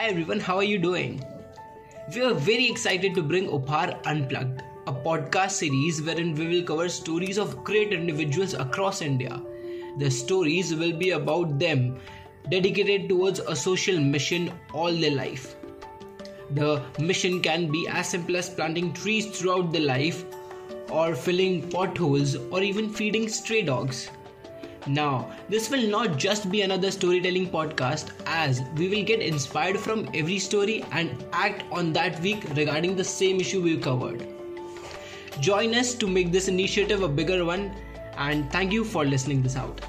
Hi 0.00 0.06
everyone, 0.06 0.40
how 0.40 0.56
are 0.56 0.64
you 0.64 0.78
doing? 0.78 1.22
We 2.14 2.22
are 2.22 2.32
very 2.32 2.66
excited 2.70 3.14
to 3.16 3.22
bring 3.22 3.48
Uphaar 3.48 4.00
Unplugged, 4.06 4.62
a 4.86 4.94
podcast 4.94 5.50
series 5.50 6.00
wherein 6.00 6.34
we 6.34 6.46
will 6.46 6.62
cover 6.62 6.88
stories 6.88 7.36
of 7.36 7.62
great 7.64 7.92
individuals 7.92 8.54
across 8.54 9.02
India. 9.02 9.42
The 9.98 10.10
stories 10.10 10.74
will 10.74 10.94
be 10.94 11.10
about 11.10 11.58
them, 11.58 12.00
dedicated 12.48 13.10
towards 13.10 13.40
a 13.40 13.54
social 13.54 14.00
mission 14.00 14.50
all 14.72 14.90
their 14.90 15.14
life. 15.14 15.54
The 16.52 16.82
mission 16.98 17.42
can 17.42 17.70
be 17.70 17.86
as 17.86 18.08
simple 18.08 18.38
as 18.38 18.48
planting 18.48 18.94
trees 18.94 19.26
throughout 19.26 19.70
their 19.70 19.82
life, 19.82 20.24
or 20.88 21.14
filling 21.14 21.68
potholes, 21.68 22.36
or 22.50 22.62
even 22.62 22.88
feeding 22.88 23.28
stray 23.28 23.60
dogs. 23.60 24.08
Now, 24.86 25.30
this 25.48 25.68
will 25.68 25.86
not 25.88 26.16
just 26.16 26.50
be 26.50 26.62
another 26.62 26.90
storytelling 26.90 27.50
podcast, 27.50 28.12
as 28.24 28.62
we 28.76 28.88
will 28.88 29.04
get 29.04 29.20
inspired 29.20 29.78
from 29.78 30.08
every 30.14 30.38
story 30.38 30.84
and 30.90 31.22
act 31.32 31.64
on 31.70 31.92
that 31.92 32.18
week 32.20 32.44
regarding 32.56 32.96
the 32.96 33.04
same 33.04 33.40
issue 33.40 33.62
we 33.62 33.76
covered. 33.76 34.26
Join 35.40 35.74
us 35.74 35.94
to 35.94 36.06
make 36.06 36.32
this 36.32 36.48
initiative 36.48 37.02
a 37.02 37.08
bigger 37.08 37.44
one, 37.44 37.72
and 38.16 38.50
thank 38.50 38.72
you 38.72 38.84
for 38.84 39.04
listening 39.04 39.42
this 39.42 39.56
out. 39.56 39.80